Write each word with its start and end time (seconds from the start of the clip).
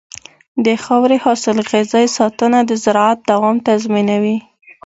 د 0.65 0.67
خاورې 0.83 1.17
حاصلخېزۍ 1.25 2.05
ساتنه 2.17 2.59
د 2.69 2.71
زراعت 2.83 3.19
دوام 3.31 3.55
تضمینوي. 3.67 4.37